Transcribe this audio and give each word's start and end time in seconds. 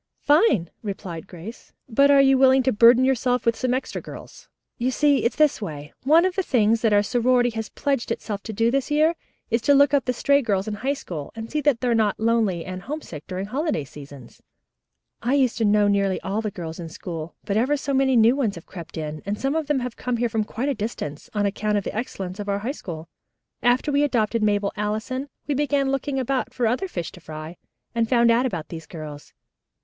"Fine," 0.23 0.71
replied 0.81 1.27
Grace. 1.27 1.73
"But 1.87 2.09
are 2.09 2.23
you 2.23 2.35
willing 2.35 2.63
to 2.63 2.71
burden 2.71 3.05
yourselves 3.05 3.45
with 3.45 3.55
some 3.55 3.71
extra 3.71 4.01
girls? 4.01 4.49
You 4.79 4.89
see 4.89 5.23
it's 5.23 5.35
this 5.35 5.61
way. 5.61 5.93
One 6.05 6.25
of 6.25 6.33
the 6.33 6.41
things 6.41 6.81
that 6.81 6.91
our 6.91 7.03
sorority 7.03 7.51
has 7.51 7.69
pledged 7.69 8.09
itself 8.09 8.41
to 8.45 8.51
do 8.51 8.71
this 8.71 8.89
year 8.89 9.13
is 9.51 9.61
to 9.61 9.75
look 9.75 9.93
up 9.93 10.05
the 10.05 10.11
stray 10.13 10.41
girls 10.41 10.67
in 10.67 10.73
High 10.73 10.95
School, 10.95 11.31
and 11.35 11.51
see 11.51 11.61
that 11.61 11.81
they 11.81 11.87
are 11.87 11.93
not 11.93 12.19
lonely 12.19 12.65
and 12.65 12.81
homesick 12.81 13.25
during 13.27 13.45
holiday 13.45 13.83
seasons. 13.83 14.41
I 15.21 15.35
used 15.35 15.59
to 15.59 15.65
know 15.65 15.87
nearly 15.87 16.19
all 16.21 16.41
the 16.41 16.49
girls 16.49 16.79
in 16.79 16.89
school, 16.89 17.35
but 17.45 17.55
ever 17.55 17.77
so 17.77 17.93
many 17.93 18.15
new 18.15 18.35
ones 18.35 18.55
have 18.55 18.65
crept 18.65 18.97
in, 18.97 19.21
and 19.23 19.39
some 19.39 19.53
of 19.53 19.67
them 19.67 19.81
have 19.81 19.97
come 19.97 20.17
here 20.17 20.29
from 20.29 20.45
quite 20.45 20.67
a 20.67 20.73
distance, 20.73 21.29
on 21.35 21.45
account 21.45 21.77
of 21.77 21.83
the 21.83 21.95
excellence 21.95 22.39
of 22.39 22.49
our 22.49 22.57
High 22.65 22.71
School. 22.71 23.07
After 23.61 23.91
we 23.91 24.01
adopted 24.01 24.41
Mabel 24.41 24.71
Allison, 24.75 25.29
we 25.45 25.53
began 25.53 25.91
looking 25.91 26.17
about 26.17 26.47
us 26.47 26.55
for 26.55 26.65
other 26.65 26.87
fish 26.87 27.11
to 27.11 27.19
fry, 27.21 27.57
and 27.93 28.09
found 28.09 28.31
out 28.31 28.47
about 28.47 28.69
these 28.69 28.87
girls. 28.87 29.31